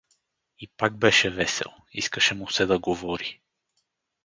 И 0.59 0.67
пак 0.67 0.97
беше 0.97 1.29
весел, 1.29 1.71
искаше 1.91 2.35
му 2.35 2.47
се 2.47 2.65
да 2.65 2.79
говори. 2.79 3.41